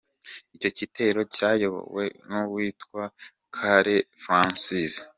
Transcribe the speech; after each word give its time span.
Icyo 0.55 0.69
gitero 0.77 1.19
cyayobowe 1.35 2.03
n’uwitwa 2.27 3.03
Karera 3.55 4.09
François. 4.23 4.97